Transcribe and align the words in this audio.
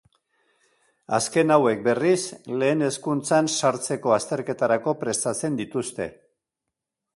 Azken 1.17 1.55
hauek, 1.55 1.83
berriz, 1.87 2.21
lehen 2.63 2.81
hezkuntzan 2.87 3.51
sartzeko 3.59 4.17
azterketarako 4.19 4.97
prestatzen 5.05 5.63
dituzte. 5.63 6.11